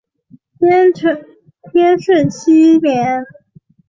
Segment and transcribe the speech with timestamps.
[1.71, 3.23] 天顺七年。